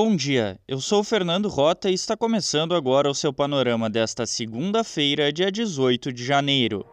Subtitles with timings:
[0.00, 5.32] Bom dia, eu sou Fernando Rota e está começando agora o seu panorama desta segunda-feira,
[5.32, 6.86] dia 18 de janeiro.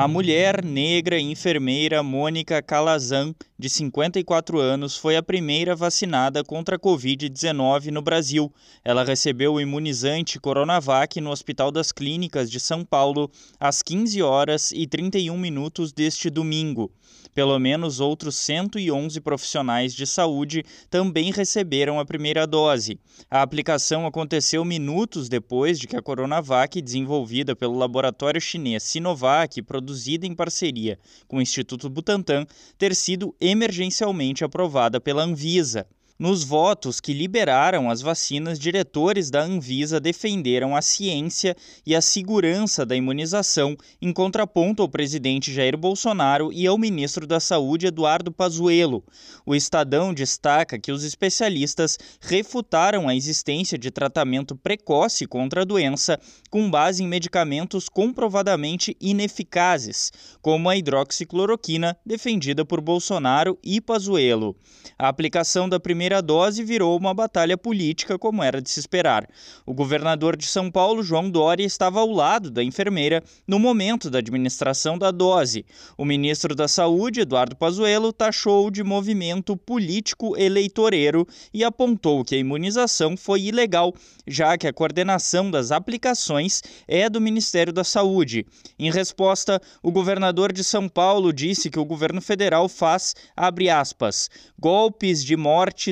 [0.00, 6.78] A mulher negra enfermeira Mônica Calazan, de 54 anos, foi a primeira vacinada contra a
[6.78, 8.52] Covid-19 no Brasil.
[8.84, 13.28] Ela recebeu o imunizante Coronavac no Hospital das Clínicas de São Paulo
[13.58, 16.92] às 15 horas e 31 minutos deste domingo.
[17.34, 22.98] Pelo menos outros 111 profissionais de saúde também receberam a primeira dose.
[23.30, 30.26] A aplicação aconteceu minutos depois de que a Coronavac, desenvolvida pelo laboratório chinês Sinovac, produzida
[30.26, 32.46] em parceria com o Instituto Butantan,
[32.76, 35.86] ter sido emergencialmente aprovada pela Anvisa.
[36.18, 42.84] Nos votos que liberaram as vacinas, diretores da Anvisa defenderam a ciência e a segurança
[42.84, 49.04] da imunização, em contraponto ao presidente Jair Bolsonaro e ao ministro da Saúde Eduardo Pazuello.
[49.46, 56.18] O Estadão destaca que os especialistas refutaram a existência de tratamento precoce contra a doença
[56.50, 60.10] com base em medicamentos comprovadamente ineficazes,
[60.42, 64.56] como a hidroxicloroquina defendida por Bolsonaro e Pazuello.
[64.98, 69.28] A aplicação da primeira primeira dose virou uma batalha política, como era de se esperar.
[69.66, 74.20] O governador de São Paulo, João Dória, estava ao lado da enfermeira no momento da
[74.20, 75.66] administração da dose.
[75.98, 82.38] O ministro da Saúde, Eduardo Pazuello, taxou de movimento político eleitoreiro e apontou que a
[82.38, 83.92] imunização foi ilegal,
[84.26, 88.46] já que a coordenação das aplicações é do Ministério da Saúde.
[88.78, 94.30] Em resposta, o governador de São Paulo disse que o governo federal faz, abre aspas,
[94.58, 95.36] golpes de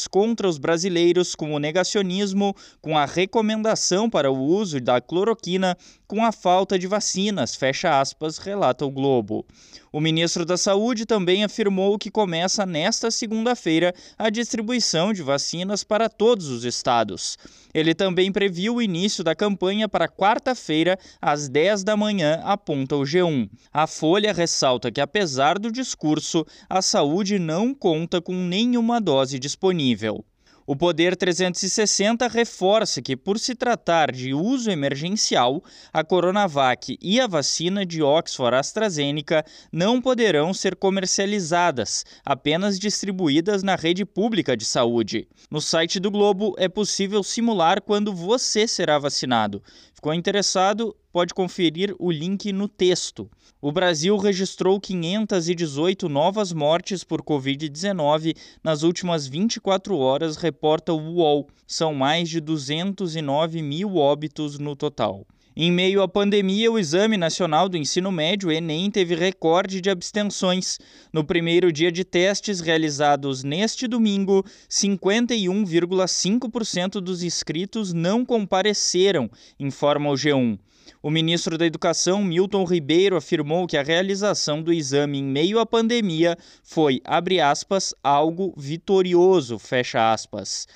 [0.00, 5.76] mortes contra os brasileiros com o negacionismo, com a recomendação para o uso da cloroquina,
[6.10, 9.46] com a falta de vacinas, fecha aspas, relata o Globo.
[9.92, 16.08] O ministro da Saúde também afirmou que começa nesta segunda-feira a distribuição de vacinas para
[16.08, 17.38] todos os estados.
[17.72, 23.02] Ele também previu o início da campanha para quarta-feira, às 10 da manhã, aponta o
[23.02, 23.48] G1.
[23.72, 30.24] A Folha ressalta que, apesar do discurso, a saúde não conta com nenhuma dose disponível.
[30.70, 37.26] O Poder 360 reforça que, por se tratar de uso emergencial, a Coronavac e a
[37.26, 45.26] vacina de Oxford AstraZeneca não poderão ser comercializadas, apenas distribuídas na rede pública de saúde.
[45.50, 49.60] No site do Globo é possível simular quando você será vacinado.
[49.92, 50.96] Ficou interessado?
[51.12, 53.28] Pode conferir o link no texto.
[53.60, 61.48] O Brasil registrou 518 novas mortes por Covid-19 nas últimas 24 horas, reporta o UOL.
[61.66, 65.26] São mais de 209 mil óbitos no total.
[65.56, 70.78] Em meio à pandemia, o Exame Nacional do Ensino Médio, Enem, teve recorde de abstenções.
[71.12, 79.28] No primeiro dia de testes realizados neste domingo, 51,5% dos inscritos não compareceram,
[79.58, 80.56] informa o G1.
[81.02, 85.66] O ministro da Educação, Milton Ribeiro, afirmou que a realização do exame em meio à
[85.66, 90.66] pandemia foi, abre aspas, algo vitorioso, fecha aspas.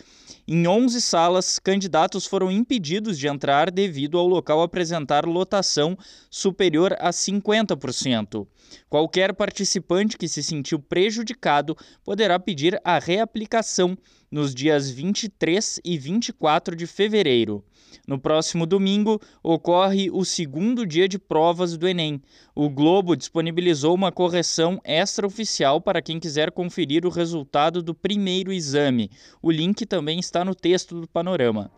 [0.47, 5.97] Em 11 salas, candidatos foram impedidos de entrar devido ao local apresentar lotação
[6.29, 8.47] superior a 50%.
[8.91, 11.75] Qualquer participante que se sentiu prejudicado
[12.05, 13.97] poderá pedir a reaplicação
[14.31, 17.65] nos dias 23 e 24 de fevereiro.
[18.07, 22.21] No próximo domingo, ocorre o segundo dia de provas do Enem.
[22.55, 29.11] O Globo disponibilizou uma correção extraoficial para quem quiser conferir o resultado do primeiro exame.
[29.43, 31.71] O link também está no texto do panorama.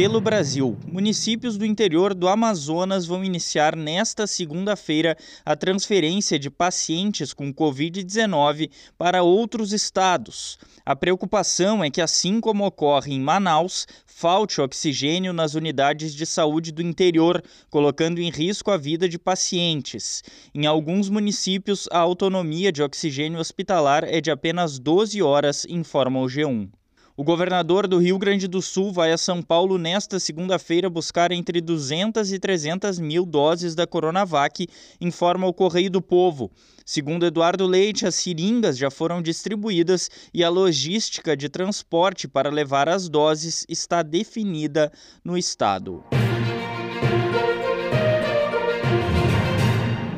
[0.00, 0.78] Pelo Brasil.
[0.90, 8.70] Municípios do interior do Amazonas vão iniciar nesta segunda-feira a transferência de pacientes com Covid-19
[8.96, 10.58] para outros estados.
[10.86, 16.72] A preocupação é que, assim como ocorre em Manaus, falte oxigênio nas unidades de saúde
[16.72, 20.22] do interior, colocando em risco a vida de pacientes.
[20.54, 26.24] Em alguns municípios, a autonomia de oxigênio hospitalar é de apenas 12 horas, informa o
[26.24, 26.79] G1.
[27.20, 31.60] O governador do Rio Grande do Sul vai a São Paulo nesta segunda-feira buscar entre
[31.60, 34.66] 200 e 300 mil doses da Coronavac,
[34.98, 36.50] informa o Correio do Povo.
[36.82, 42.88] Segundo Eduardo Leite, as seringas já foram distribuídas e a logística de transporte para levar
[42.88, 44.90] as doses está definida
[45.22, 46.02] no estado.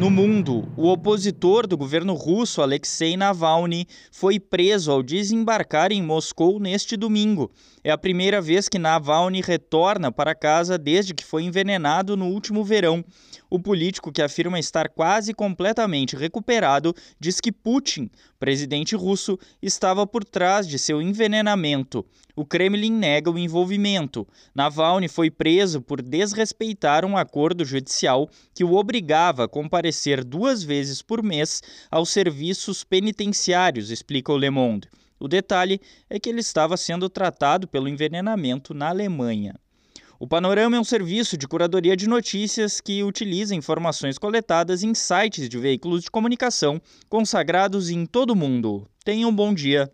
[0.02, 6.58] No mundo, o opositor do governo russo, Alexei Navalny, foi preso ao desembarcar em Moscou
[6.58, 7.52] neste domingo.
[7.84, 12.64] É a primeira vez que Navalny retorna para casa desde que foi envenenado no último
[12.64, 13.04] verão.
[13.48, 18.10] O político, que afirma estar quase completamente recuperado, diz que Putin,
[18.40, 22.04] presidente russo, estava por trás de seu envenenamento.
[22.34, 24.26] O Kremlin nega o envolvimento.
[24.54, 29.48] Navalny foi preso por desrespeitar um acordo judicial que o obrigava a
[29.92, 34.88] comparecer duas vezes por mês aos serviços penitenciários, explica o Le Monde.
[35.20, 39.54] O detalhe é que ele estava sendo tratado pelo envenenamento na Alemanha.
[40.18, 45.48] O Panorama é um serviço de curadoria de notícias que utiliza informações coletadas em sites
[45.48, 48.88] de veículos de comunicação consagrados em todo o mundo.
[49.04, 49.92] Tenha um bom dia.